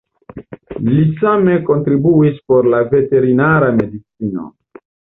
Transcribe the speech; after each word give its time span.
Li 0.85 1.03
same 1.19 1.59
kontribuis 1.69 2.41
por 2.49 2.73
la 2.77 2.83
veterinara 2.97 3.73
medicino. 3.81 4.53